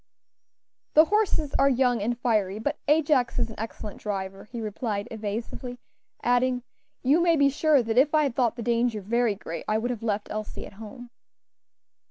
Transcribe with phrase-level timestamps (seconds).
[0.95, 5.77] "The horses are young and fiery, but Ajax is an excellent driver," he replied, evasively;
[6.23, 6.63] adding,
[7.03, 9.91] "You may be sure that if I had thought the danger very great I would
[9.91, 11.11] have left Elsie at home."